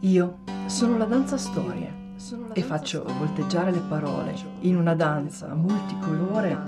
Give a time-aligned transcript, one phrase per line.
[0.00, 2.14] Io sono la danza storie
[2.52, 6.62] e faccio volteggiare le parole in una danza multicolore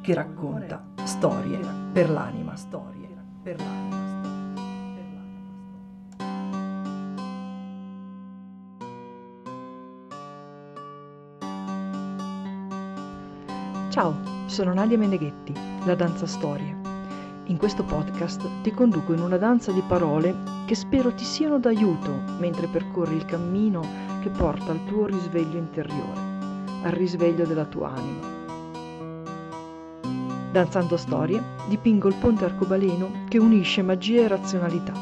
[0.00, 1.58] che racconta storie
[1.92, 2.56] per l'anima.
[2.56, 3.08] Storie
[3.42, 4.02] per l'anima.
[13.90, 14.14] Ciao,
[14.46, 15.52] sono Nadia Meneghetti,
[15.84, 16.83] la danza storie.
[17.46, 20.34] In questo podcast ti conduco in una danza di parole
[20.64, 23.82] che spero ti siano d'aiuto mentre percorri il cammino
[24.22, 26.20] che porta al tuo risveglio interiore,
[26.84, 28.32] al risveglio della tua anima.
[30.52, 34.94] Danzando storie, dipingo il ponte arcobaleno che unisce magia e razionalità.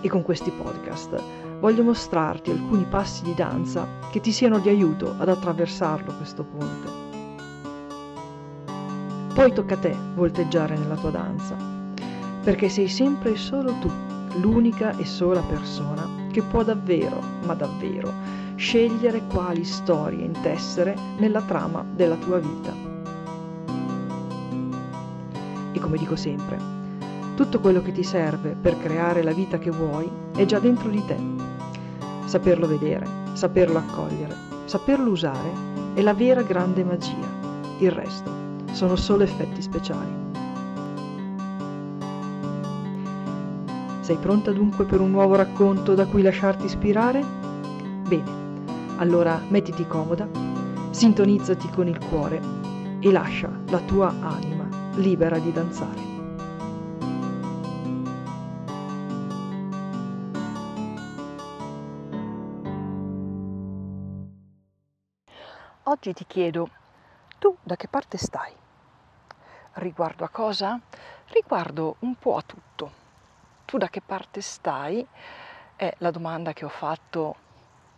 [0.00, 1.22] E con questi podcast
[1.60, 6.99] voglio mostrarti alcuni passi di danza che ti siano di aiuto ad attraversarlo questo ponte.
[9.40, 11.56] Poi tocca a te volteggiare nella tua danza,
[12.44, 13.90] perché sei sempre e solo tu,
[14.38, 18.12] l'unica e sola persona che può davvero, ma davvero,
[18.56, 22.70] scegliere quali storie intessere nella trama della tua vita.
[25.72, 26.58] E come dico sempre,
[27.34, 31.02] tutto quello che ti serve per creare la vita che vuoi è già dentro di
[31.06, 31.16] te.
[32.26, 35.50] Saperlo vedere, saperlo accogliere, saperlo usare
[35.94, 37.38] è la vera grande magia.
[37.78, 38.40] Il resto
[38.72, 40.28] sono solo effetti speciali.
[44.00, 47.24] Sei pronta dunque per un nuovo racconto da cui lasciarti ispirare?
[48.08, 48.30] Bene,
[48.96, 50.28] allora mettiti comoda,
[50.90, 52.40] sintonizzati con il cuore
[52.98, 56.08] e lascia la tua anima libera di danzare.
[65.84, 66.68] Oggi ti chiedo,
[67.38, 68.59] tu da che parte stai?
[69.74, 70.80] Riguardo a cosa?
[71.28, 72.90] Riguardo un po' a tutto.
[73.64, 75.06] Tu da che parte stai?
[75.76, 77.36] È la domanda che ho fatto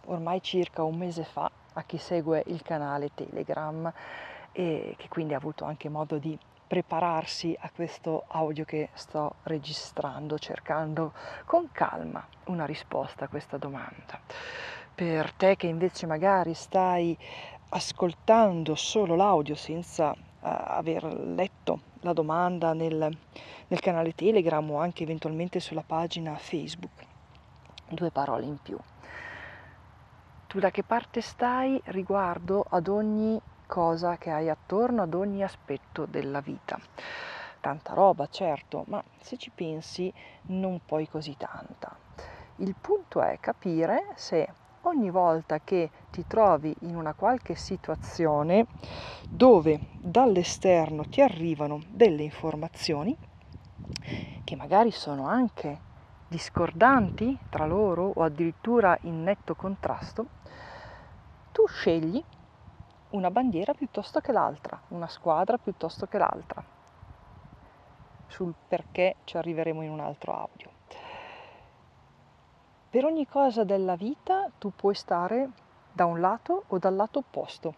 [0.06, 3.90] ormai circa un mese fa a chi segue il canale Telegram
[4.52, 10.38] e che quindi ha avuto anche modo di prepararsi a questo audio che sto registrando,
[10.38, 11.14] cercando
[11.46, 14.20] con calma una risposta a questa domanda.
[14.94, 17.16] Per te che invece magari stai
[17.70, 22.97] ascoltando solo l'audio senza aver letto la domanda nel,
[23.69, 27.07] nel canale Telegram o anche eventualmente sulla pagina Facebook.
[27.89, 28.79] Due parole in più.
[30.47, 36.05] Tu da che parte stai riguardo ad ogni cosa che hai attorno, ad ogni aspetto
[36.07, 36.79] della vita?
[37.61, 40.13] Tanta roba, certo, ma se ci pensi
[40.48, 41.97] non poi così tanta.
[42.57, 44.47] Il punto è capire se
[44.82, 48.66] ogni volta che ti trovi in una qualche situazione
[49.28, 53.16] dove dall'esterno ti arrivano delle informazioni
[54.44, 55.90] che magari sono anche
[56.28, 60.26] discordanti tra loro o addirittura in netto contrasto,
[61.52, 62.22] tu scegli
[63.10, 66.64] una bandiera piuttosto che l'altra, una squadra piuttosto che l'altra.
[68.26, 70.70] Sul perché ci arriveremo in un altro audio.
[72.92, 75.48] Per ogni cosa della vita tu puoi stare
[75.91, 77.75] da un lato o dal lato opposto,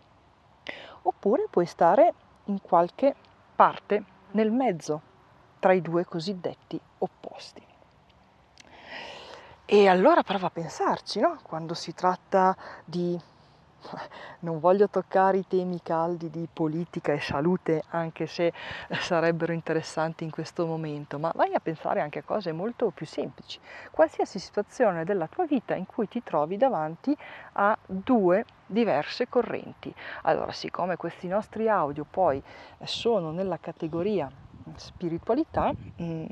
[1.03, 2.13] oppure puoi stare
[2.47, 3.15] in qualche
[3.55, 5.01] parte nel mezzo
[5.61, 7.65] tra i due cosiddetti opposti.
[9.65, 11.39] E allora prova a pensarci, no?
[11.45, 13.17] Quando si tratta di
[14.41, 18.53] non voglio toccare i temi caldi di politica e salute, anche se
[18.91, 23.59] sarebbero interessanti in questo momento, ma vai a pensare anche a cose molto più semplici.
[23.91, 27.17] Qualsiasi situazione della tua vita in cui ti trovi davanti
[27.55, 29.95] a due diverse correnti.
[30.23, 32.43] Allora, siccome questi nostri audio poi
[32.83, 34.31] sono nella categoria
[34.77, 36.25] spiritualità, mm,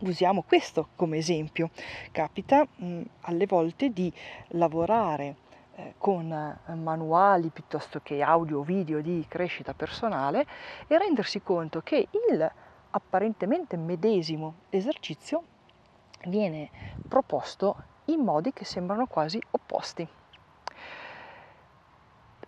[0.00, 1.70] usiamo questo come esempio.
[2.10, 4.12] Capita mh, mm, alle volte di
[4.48, 5.36] lavorare
[5.98, 10.46] con eh, manuali piuttosto che audio o video di crescita personale
[10.86, 12.50] e rendersi conto che il
[12.90, 15.42] apparentemente medesimo esercizio
[16.26, 16.70] viene
[17.06, 20.06] proposto in modi che sembrano quasi opposti.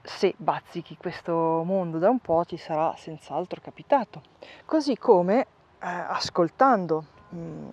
[0.03, 4.23] Se bazzichi questo mondo da un po' ti sarà senz'altro capitato.
[4.65, 5.47] Così come eh,
[5.81, 7.69] ascoltando mh,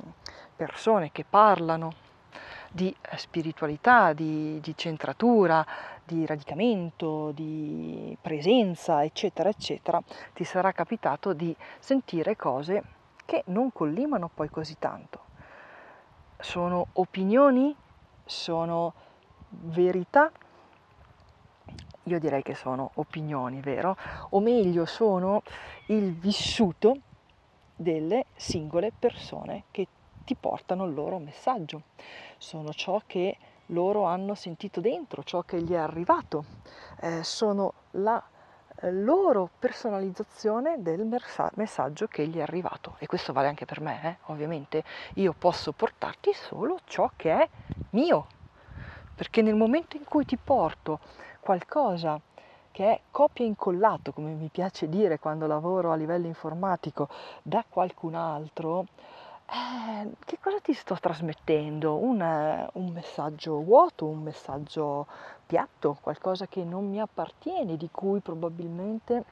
[0.56, 2.04] persone che parlano
[2.76, 5.66] di eh, spiritualità, di, di centratura,
[6.04, 12.84] di radicamento, di presenza, eccetera, eccetera, ti sarà capitato di sentire cose
[13.24, 15.22] che non collimano poi così tanto.
[16.38, 17.74] Sono opinioni,
[18.26, 18.94] sono
[19.48, 20.30] verità,
[22.04, 23.96] io direi che sono opinioni, vero?
[24.32, 25.44] O meglio, sono
[25.88, 26.98] il vissuto
[27.74, 29.88] delle singole persone che
[30.26, 31.84] ti portano il loro messaggio
[32.46, 33.38] sono ciò che
[33.70, 36.46] loro hanno sentito dentro, ciò che gli è arrivato,
[37.02, 38.24] eh, sono la
[38.82, 41.10] eh, loro personalizzazione del
[41.56, 42.98] messaggio che gli è arrivato.
[43.00, 44.18] E questo vale anche per me, eh?
[44.32, 44.84] ovviamente.
[45.16, 47.50] Io posso portarti solo ciò che è
[47.92, 48.28] mio,
[49.16, 51.00] perché nel momento in cui ti porto
[51.40, 52.22] qualcosa
[52.70, 57.10] che è copia incollato, come mi piace dire quando lavoro a livello informatico,
[57.42, 58.86] da qualcun altro,
[59.48, 61.96] eh, che cosa ti sto trasmettendo?
[61.96, 65.08] Un, eh, un, messaggio vuoto, un messaggio
[65.46, 69.24] piatto, qualcosa che non mi appartiene, di cui probabilmente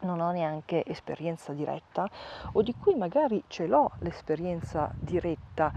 [0.00, 2.08] non ho neanche esperienza diretta
[2.52, 5.72] o di cui magari ce l'ho l'esperienza diretta,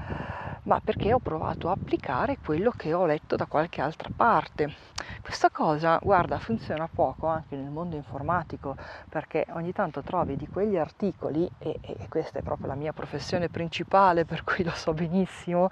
[0.63, 4.94] ma perché ho provato a applicare quello che ho letto da qualche altra parte.
[5.21, 8.75] Questa cosa, guarda, funziona poco anche nel mondo informatico
[9.09, 13.49] perché ogni tanto trovi di quegli articoli, e, e questa è proprio la mia professione
[13.49, 15.69] principale per cui lo so benissimo,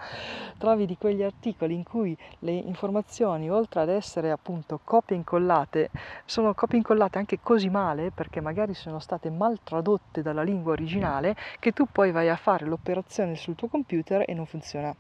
[0.58, 5.90] trovi di quegli articoli in cui le informazioni, oltre ad essere appunto copie incollate,
[6.26, 11.36] sono copie incollate anche così male perché magari sono state mal tradotte dalla lingua originale,
[11.60, 14.94] che tu poi vai a fare l'operazione sul tuo computer e non funziona.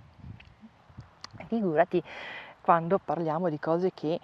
[1.48, 2.02] Figurati
[2.64, 4.18] quando parliamo di cose che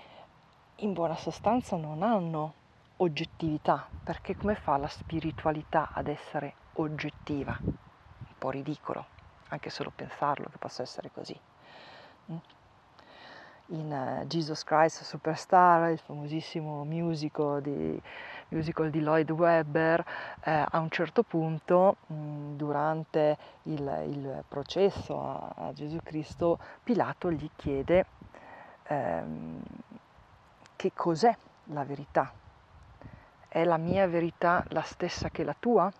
[0.78, 2.54] in buona sostanza non hanno
[2.98, 7.60] oggettività, perché come fa la spiritualità ad essere oggettiva?
[7.62, 9.06] Un po' ridicolo,
[9.50, 11.38] anche solo pensarlo che possa essere così.
[12.32, 12.38] Mm?
[13.72, 18.02] In uh, Jesus Christ Superstar, il famosissimo musical di,
[18.48, 20.00] musical di Lloyd Webber,
[20.46, 26.58] eh, a un certo punto, mh, mm, durante il, il processo a, a, Gesù Cristo,
[26.84, 28.06] Pilato gli chiede
[28.90, 29.62] ehm,
[30.76, 32.34] che cos'è la verità.
[33.48, 35.92] È la mia verità la stessa che la tua?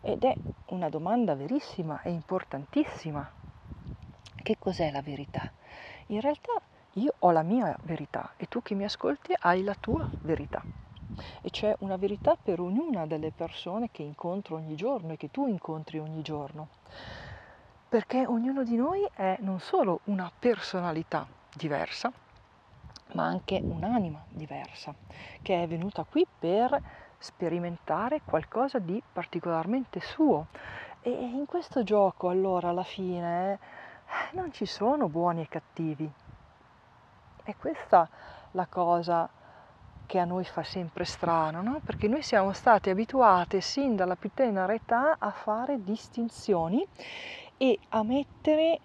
[0.00, 0.36] Ed è
[0.66, 3.28] una domanda verissima e importantissima.
[4.42, 5.42] Che cos'è la verità?
[6.06, 6.52] In realtà
[6.94, 10.64] io ho la mia verità e tu che mi ascolti hai la tua verità.
[11.42, 15.46] E c'è una verità per ognuna delle persone che incontro ogni giorno e che tu
[15.46, 16.68] incontri ogni giorno.
[17.88, 22.12] Perché ognuno di noi è non solo una personalità diversa,
[23.12, 24.94] ma anche un'anima diversa,
[25.42, 26.80] che è venuta qui per
[27.18, 30.46] sperimentare qualcosa di particolarmente suo.
[31.02, 33.58] E in questo gioco allora alla fine
[34.32, 36.10] non ci sono buoni e cattivi.
[37.42, 38.08] È questa
[38.52, 39.28] la cosa
[40.06, 41.80] che a noi fa sempre strano, no?
[41.84, 46.84] perché noi siamo stati abituati sin dalla più tenera età a fare distinzioni
[47.56, 48.80] e a mettere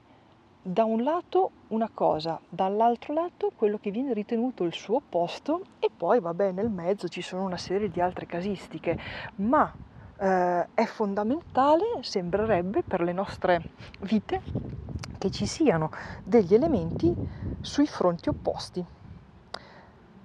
[0.67, 5.91] da un lato una cosa, dall'altro lato quello che viene ritenuto il suo opposto e
[5.95, 8.97] poi vabbè nel mezzo ci sono una serie di altre casistiche,
[9.35, 9.71] ma
[10.17, 13.69] eh, è fondamentale, sembrerebbe, per le nostre
[14.00, 14.41] vite
[15.19, 15.91] che ci siano
[16.23, 17.13] degli elementi
[17.62, 18.83] sui fronti opposti,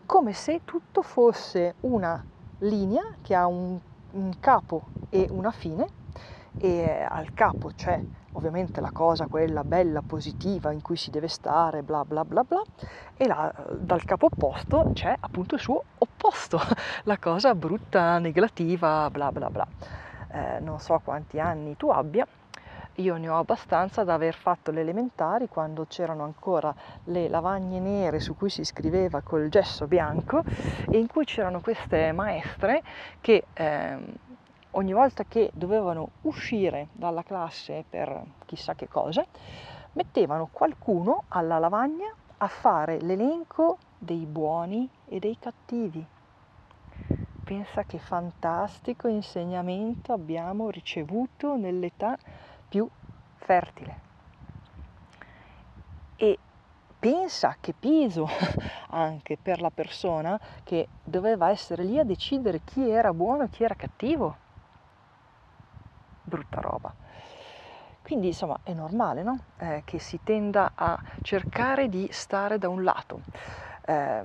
[0.06, 2.24] come se tutto fosse una
[2.60, 3.78] linea che ha un,
[4.12, 5.99] un capo e una fine
[6.58, 8.00] e al capo c'è
[8.32, 12.62] ovviamente la cosa quella bella, positiva in cui si deve stare, bla bla bla bla,
[13.16, 16.60] e là, dal capo opposto c'è appunto il suo opposto,
[17.04, 19.66] la cosa brutta, negativa, bla bla bla.
[20.32, 22.26] Eh, non so quanti anni tu abbia,
[22.96, 28.20] io ne ho abbastanza da aver fatto le elementari quando c'erano ancora le lavagne nere
[28.20, 30.42] su cui si scriveva col gesso bianco
[30.88, 32.82] e in cui c'erano queste maestre
[33.20, 33.98] che eh,
[34.72, 39.24] ogni volta che dovevano uscire dalla classe per chissà che cosa,
[39.92, 42.06] mettevano qualcuno alla lavagna
[42.38, 46.04] a fare l'elenco dei buoni e dei cattivi.
[47.44, 52.16] Pensa che fantastico insegnamento abbiamo ricevuto nell'età
[52.68, 52.88] più
[53.38, 54.08] fertile.
[56.16, 56.38] E
[56.98, 58.28] pensa che peso
[58.90, 63.64] anche per la persona che doveva essere lì a decidere chi era buono e chi
[63.64, 64.48] era cattivo
[66.30, 66.94] brutta roba.
[68.02, 69.38] Quindi insomma è normale no?
[69.58, 73.20] eh, che si tenda a cercare di stare da un lato.
[73.84, 74.22] Eh,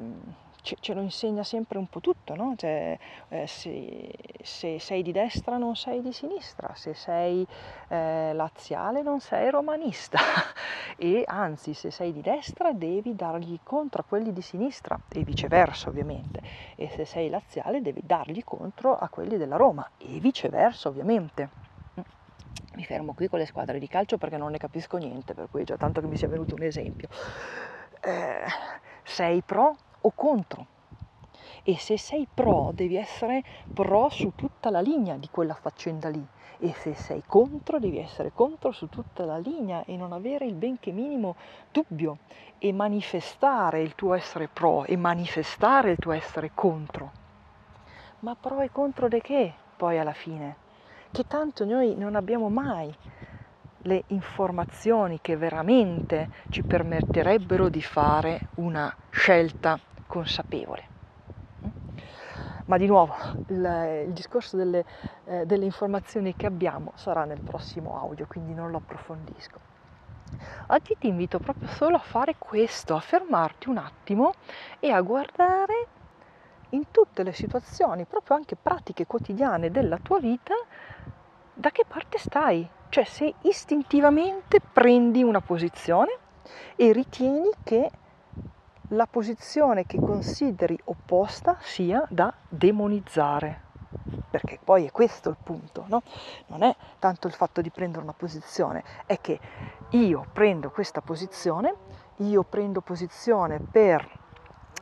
[0.61, 2.55] ce, ce, lo insegna sempre un po' tutto, no?
[2.57, 2.97] cioè,
[3.29, 7.45] eh, se, se, sei di destra non sei di sinistra, se sei
[7.89, 10.17] eh, laziale non sei romanista
[10.97, 15.89] e anzi se sei di destra devi dargli contro a quelli di sinistra e viceversa
[15.89, 16.41] ovviamente
[16.75, 21.64] e se sei laziale devi dargli contro a quelli della Roma e viceversa ovviamente
[22.75, 25.63] mi fermo qui con le squadre di calcio perché non ne capisco niente, per cui
[25.63, 27.07] già tanto che mi sia venuto un esempio.
[28.01, 28.45] Eh,
[29.03, 30.67] sei pro o contro?
[31.63, 36.25] E se sei pro devi essere pro su tutta la linea di quella faccenda lì
[36.59, 40.53] e se sei contro devi essere contro su tutta la linea e non avere il
[40.53, 41.35] benché minimo
[41.71, 42.19] dubbio
[42.59, 47.11] e manifestare il tuo essere pro e manifestare il tuo essere contro.
[48.19, 50.64] Ma pro e contro di che poi alla fine?
[51.15, 52.93] Che tanto noi non abbiamo mai
[53.83, 60.83] le informazioni che veramente ci permetterebbero di fare una scelta consapevole.
[62.65, 63.15] Ma di nuovo,
[63.47, 64.83] il, il discorso delle,
[65.23, 69.59] eh, delle informazioni che abbiamo sarà nel prossimo audio, quindi non lo approfondisco.
[70.67, 74.33] Oggi ti invito proprio solo a fare questo, a fermarti un attimo
[74.81, 75.87] e a guardare
[76.69, 80.53] in tutte le situazioni, proprio anche pratiche quotidiane della tua vita,
[81.53, 86.17] da che parte stai, cioè se istintivamente prendi una posizione
[86.75, 87.89] e ritieni che
[88.89, 93.63] la posizione che consideri opposta sia da demonizzare.
[94.29, 96.03] Perché poi è questo il punto, no?
[96.47, 99.39] Non è tanto il fatto di prendere una posizione, è che
[99.91, 101.73] io prendo questa posizione,
[102.17, 104.07] io prendo posizione per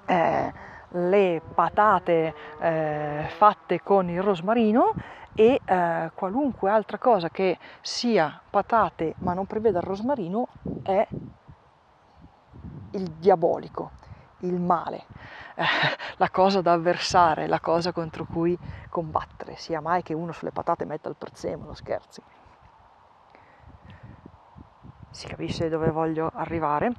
[0.06, 0.54] eh,
[0.94, 4.94] le patate eh, fatte con il rosmarino
[5.36, 10.48] e eh, qualunque altra cosa che sia patate ma non preveda il rosmarino
[10.84, 11.08] è
[12.92, 13.92] il diabolico,
[14.40, 15.06] il male,
[15.56, 15.64] eh,
[16.18, 18.58] la cosa da avversare, la cosa contro cui
[18.90, 22.22] combattere, sia mai che uno sulle patate metta il prezzemolo, scherzi.
[25.10, 26.94] Si capisce dove voglio arrivare?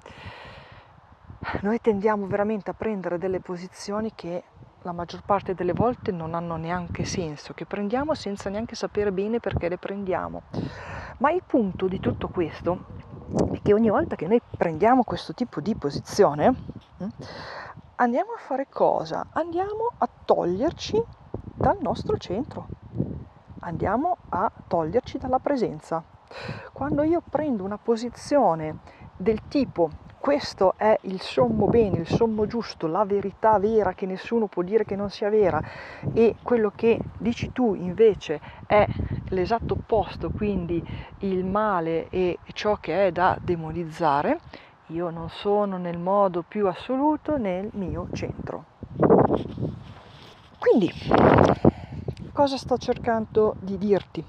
[1.61, 4.45] Noi tendiamo veramente a prendere delle posizioni che
[4.83, 9.41] la maggior parte delle volte non hanno neanche senso, che prendiamo senza neanche sapere bene
[9.41, 10.43] perché le prendiamo.
[11.19, 12.85] Ma il punto di tutto questo
[13.53, 16.55] è che ogni volta che noi prendiamo questo tipo di posizione,
[16.99, 17.09] hm,
[17.97, 19.27] andiamo a fare cosa?
[19.33, 21.03] Andiamo a toglierci
[21.55, 22.69] dal nostro centro,
[23.61, 26.03] andiamo a toglierci dalla presenza.
[26.73, 28.79] Quando io prendo una posizione
[29.17, 29.91] del tipo
[30.25, 34.87] questo è il sommo bene, il sommo giusto, la verità vera che nessuno può dire
[34.87, 35.63] che non sia vera
[36.15, 38.89] e quello che dici tu invece è
[39.29, 40.83] l'esatto opposto, quindi
[41.19, 44.41] il male e ciò che è da demonizzare,
[44.87, 48.65] io non sono nel modo più assoluto nel mio centro.
[50.59, 50.91] Quindi,
[52.33, 54.25] cosa sto cercando di dirti?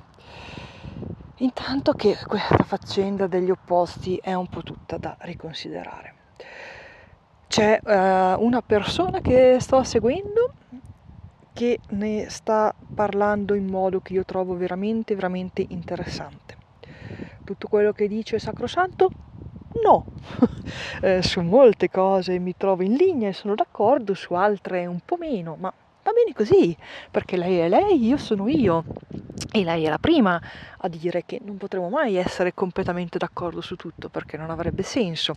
[1.40, 6.14] Intanto che questa faccenda degli opposti è un po' tutta da riconsiderare.
[7.48, 10.54] C'è uh, una persona che sto seguendo
[11.52, 16.58] che ne sta parlando in modo che io trovo veramente, veramente interessante.
[17.44, 19.12] Tutto quello che dice è sacrosanto?
[19.84, 20.06] No,
[21.02, 25.18] eh, su molte cose mi trovo in linea e sono d'accordo, su altre un po'
[25.18, 25.72] meno, ma
[26.04, 26.76] va bene così,
[27.12, 28.86] perché lei è lei, io sono io.
[29.52, 30.42] E lei è la prima
[30.86, 35.36] a dire che non potremo mai essere completamente d'accordo su tutto perché non avrebbe senso.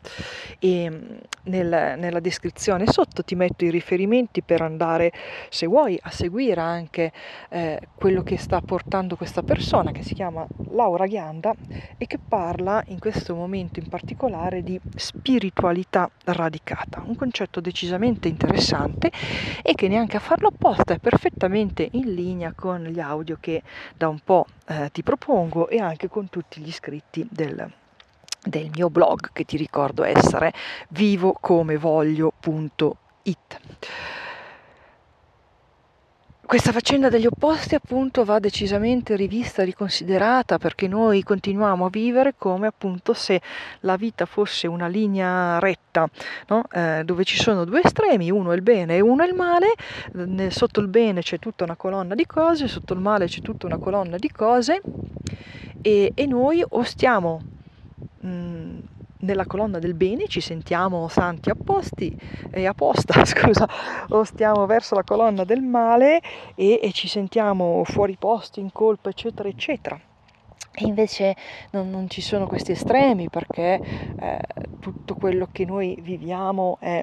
[0.58, 5.12] E mm, nel, nella descrizione sotto ti metto i riferimenti per andare,
[5.48, 7.12] se vuoi, a seguire anche
[7.48, 11.54] eh, quello che sta portando questa persona che si chiama Laura Ghianda
[11.96, 19.10] e che parla in questo momento in particolare di spiritualità radicata, un concetto decisamente interessante
[19.62, 23.62] e che neanche a farlo apposta è perfettamente in linea con gli audio che
[23.96, 25.37] da un po' eh, ti propongo
[25.68, 27.70] e anche con tutti gli iscritti del,
[28.42, 30.52] del mio blog che ti ricordo essere
[30.88, 33.60] vivocomevoglio.it.
[36.48, 42.66] Questa faccenda degli opposti appunto va decisamente rivista, riconsiderata perché noi continuiamo a vivere come
[42.66, 43.42] appunto se
[43.80, 46.08] la vita fosse una linea retta,
[46.46, 46.64] no?
[46.72, 49.74] eh, dove ci sono due estremi, uno è il bene e uno è il male,
[50.48, 53.76] sotto il bene c'è tutta una colonna di cose, sotto il male c'è tutta una
[53.76, 54.80] colonna di cose
[55.82, 57.42] e, e noi o stiamo...
[58.20, 58.78] Mh, mm,
[59.20, 62.14] nella colonna del bene ci sentiamo santi apposti
[62.50, 63.68] e apposta, scusa,
[64.08, 66.20] o stiamo verso la colonna del male
[66.54, 70.00] e, e ci sentiamo fuori posto, in colpa, eccetera, eccetera.
[70.80, 71.34] E invece
[71.72, 73.80] non, non, ci sono questi estremi perché
[74.20, 74.38] eh,
[74.78, 77.02] tutto quello che noi viviamo è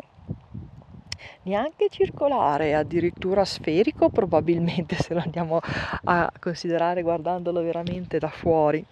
[1.44, 5.60] neanche circolare, addirittura sferico probabilmente se lo andiamo
[6.06, 8.86] a considerare guardandolo veramente da fuori.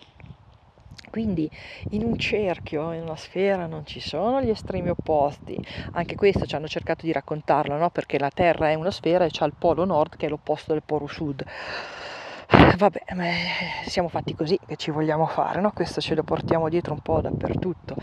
[1.14, 1.48] Quindi
[1.90, 5.56] in un cerchio, in una sfera, non ci sono gli estremi opposti.
[5.92, 7.92] Anche questo ci hanno cercato di raccontarlo, no?
[7.92, 10.82] perché la Terra è una sfera e c'è il polo nord che è l'opposto del
[10.84, 11.44] polo sud.
[12.50, 13.04] Vabbè,
[13.86, 15.72] siamo fatti così che ci vogliamo fare, no?
[15.72, 17.96] questo ce lo portiamo dietro un po' dappertutto.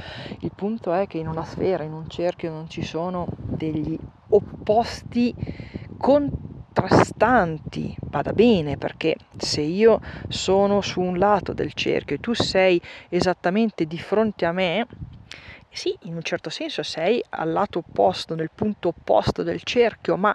[0.43, 3.99] Il punto è che in una sfera, in un cerchio non ci sono degli
[4.29, 5.35] opposti
[5.99, 6.31] con
[6.73, 12.81] contrastanti, vada bene perché se io sono su un lato del cerchio e tu sei
[13.09, 14.87] esattamente di fronte a me,
[15.69, 20.35] sì, in un certo senso sei al lato opposto, nel punto opposto del cerchio, ma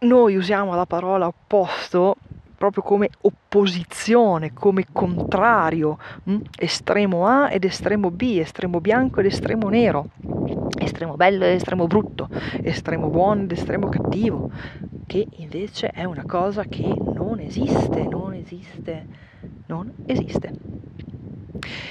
[0.00, 2.16] noi usiamo la parola opposto
[2.60, 6.32] proprio come opposizione, come contrario, mh?
[6.32, 6.40] Mm?
[6.58, 10.08] estremo A ed estremo B, estremo bianco ed estremo nero,
[10.78, 12.28] estremo bello ed estremo brutto,
[12.62, 14.50] estremo buono ed estremo cattivo,
[15.06, 19.06] che invece è una cosa che non esiste, non esiste,
[19.64, 20.52] non esiste.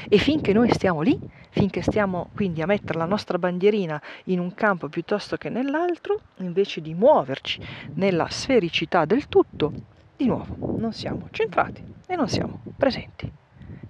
[0.08, 4.54] E finché noi stiamo lì, finché stiamo quindi a mettere la nostra bandierina in un
[4.54, 7.60] campo piuttosto che nell'altro, invece di muoverci
[7.96, 13.32] nella sfericità del tutto, di nuovo non siamo centrati e non siamo presenti.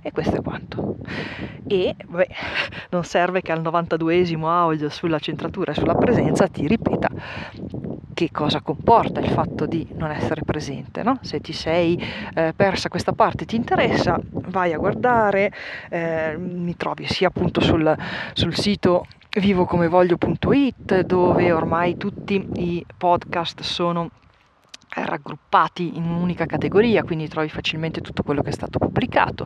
[0.01, 0.97] E questo è quanto.
[1.67, 2.29] E beh,
[2.91, 7.09] non serve che al 92esimo audio sulla centratura e sulla presenza ti ripeta
[8.13, 11.01] che cosa comporta il fatto di non essere presente.
[11.01, 11.17] No?
[11.21, 11.99] Se ti sei
[12.35, 15.51] eh, persa questa parte, ti interessa, vai a guardare,
[15.89, 17.97] eh, mi trovi sia appunto sul,
[18.33, 24.11] sul sito vivocomevoglio.it dove ormai tutti i podcast sono
[24.89, 29.45] raggruppati in un'unica categoria, quindi trovi facilmente tutto quello che è stato pubblicato,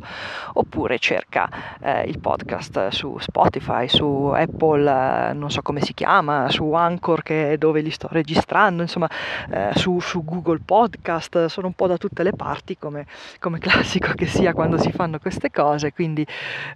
[0.53, 1.49] oppure cerca
[1.81, 7.23] eh, il podcast su Spotify, su Apple, eh, non so come si chiama, su Anchor
[7.23, 9.09] che è dove li sto registrando, insomma
[9.49, 13.05] eh, su, su, Google Podcast, sono un po' da tutte le parti come,
[13.39, 16.25] come classico che sia quando si fanno queste cose, quindi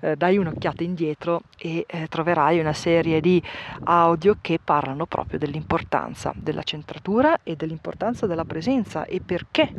[0.02, 3.42] eh, dai un'occhiata indietro e eh, troverai una serie di
[3.86, 9.72] audio che parlano proprio dell'importanza della centratura e dell'importanza della presenza presenza e perché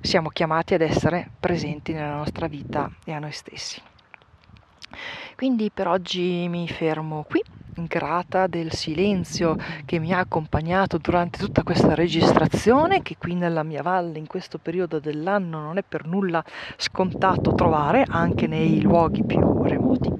[0.00, 3.80] siamo chiamati ad essere presenti nella nostra vita e a noi stessi.
[5.36, 7.40] Quindi per oggi mi fermo qui,
[7.86, 13.82] grata del silenzio che mi ha accompagnato durante tutta questa registrazione, che qui nella mia
[13.82, 16.44] valle in questo periodo dell'anno non è per nulla
[16.76, 20.10] scontato trovare, anche nei luoghi più remoti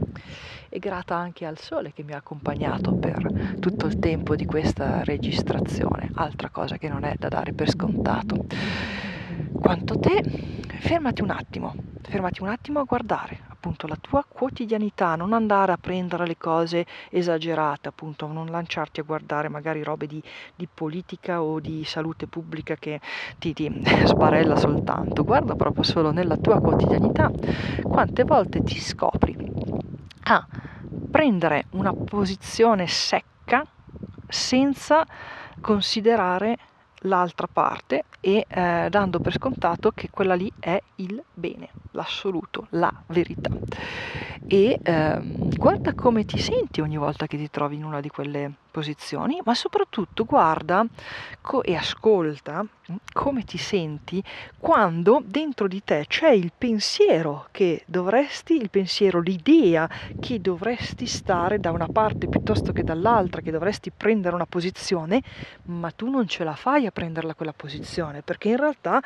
[0.68, 5.02] e grata anche al sole che mi ha accompagnato per tutto il tempo di questa
[5.04, 8.46] registrazione, altra cosa che non è da dare per scontato.
[9.52, 10.22] Quanto te,
[10.80, 15.76] fermati un attimo, fermati un attimo a guardare appunto la tua quotidianità, non andare a
[15.76, 20.22] prendere le cose esagerate, appunto, non lanciarti a guardare magari robe di,
[20.54, 23.00] di politica o di salute pubblica che
[23.38, 23.68] ti, ti
[24.06, 27.30] sbarella soltanto, guarda proprio solo nella tua quotidianità.
[27.82, 29.36] Quante volte ti scopri
[30.30, 30.46] a
[31.10, 33.64] prendere una posizione secca
[34.28, 35.06] senza
[35.60, 36.56] considerare
[37.02, 42.92] l'altra parte e eh, dando per scontato che quella lì è il bene, l'assoluto, la
[43.06, 43.50] verità.
[44.46, 45.18] E eh,
[45.56, 49.54] guarda come ti senti ogni volta che ti trovi in una di quelle posizioni, ma
[49.54, 50.86] soprattutto guarda
[51.40, 54.22] co- e ascolta mm, come ti senti
[54.56, 61.58] quando dentro di te c'è il pensiero che dovresti, il pensiero, l'idea che dovresti stare
[61.58, 65.22] da una parte piuttosto che dall'altra, che dovresti prendere una posizione,
[65.64, 69.02] ma tu non ce la fai a prenderla quella posizione, perché in realtà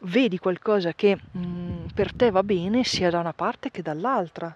[0.00, 4.54] vedi qualcosa che mh, mm, per te va bene sia da una parte che dall'altra.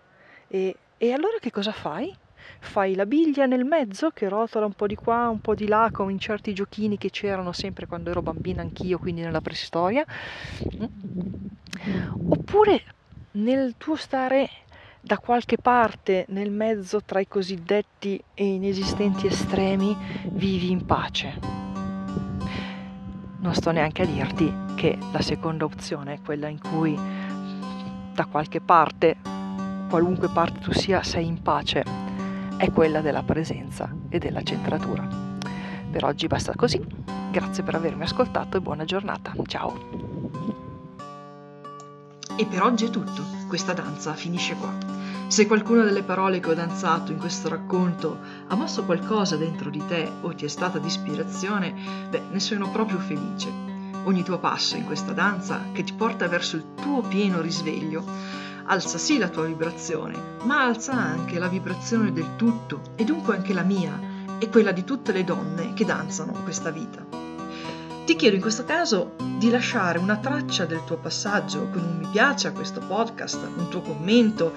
[0.48, 2.14] E, e allora che cosa fai?
[2.58, 5.90] Fai la biglia nel mezzo che rotola un po' di qua, un po' di là,
[5.92, 10.04] come in certi giochini che c'erano sempre quando ero bambina anch'io, quindi nella preistoria,
[12.28, 12.82] oppure
[13.32, 14.48] nel tuo stare
[15.00, 19.96] da qualche parte nel mezzo tra i cosiddetti e inesistenti estremi
[20.32, 21.38] vivi in pace.
[23.38, 26.94] Non sto neanche a dirti che la seconda opzione è quella in cui
[28.12, 29.16] da qualche parte,
[29.88, 31.99] qualunque parte tu sia, sei in pace
[32.60, 35.08] è quella della presenza e della centratura.
[35.90, 36.78] Per oggi basta così,
[37.30, 39.78] grazie per avermi ascoltato e buona giornata, ciao!
[42.36, 44.74] E per oggi è tutto, questa danza finisce qua.
[45.28, 48.18] Se qualcuna delle parole che ho danzato in questo racconto
[48.48, 51.74] ha mosso qualcosa dentro di te o ti è stata di ispirazione,
[52.10, 53.48] beh, ne sono proprio felice.
[54.04, 58.04] Ogni tuo passo in questa danza che ti porta verso il tuo pieno risveglio
[58.70, 63.52] alza sì la tua vibrazione, ma alza anche la vibrazione del tutto e dunque anche
[63.52, 63.98] la mia
[64.38, 67.04] e quella di tutte le donne che danzano questa vita.
[68.04, 72.06] Ti chiedo in questo caso di lasciare una traccia del tuo passaggio con un mi
[72.12, 74.54] piace a questo podcast, un tuo commento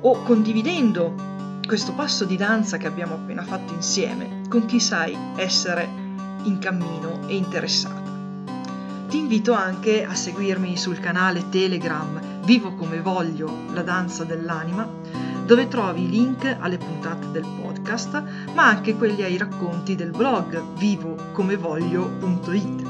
[0.00, 1.32] o condividendo
[1.66, 5.86] questo passo di danza che abbiamo appena fatto insieme con chi sai essere
[6.44, 8.12] in cammino e interessato.
[9.08, 14.86] Ti invito anche a seguirmi sul canale Telegram Vivo come voglio la danza dell'anima,
[15.46, 20.62] dove trovi i link alle puntate del podcast, ma anche quelli ai racconti del blog
[20.76, 22.82] vivocomevoglio.it.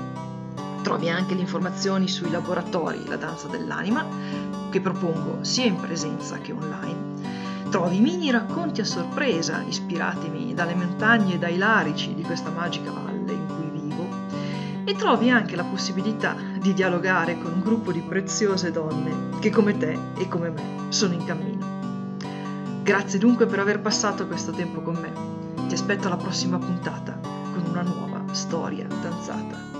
[0.82, 4.04] Trovi anche le informazioni sui laboratori La danza dell'anima,
[4.70, 7.12] che propongo sia in presenza che online.
[7.70, 13.32] Trovi mini racconti a sorpresa, ispiratimi dalle montagne e dai larici di questa magica valle
[13.32, 14.08] in cui vivo.
[14.84, 16.34] E trovi anche la possibilità
[16.64, 21.12] di dialogare con un gruppo di preziose donne che come te e come me sono
[21.12, 22.16] in cammino.
[22.82, 25.66] Grazie dunque per aver passato questo tempo con me.
[25.66, 29.73] Ti aspetto alla prossima puntata con una nuova storia danzata.